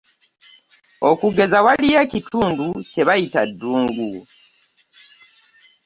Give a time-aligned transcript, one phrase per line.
[1.09, 4.11] Okugeza, waliyo ekitundu kye bayita Dungu.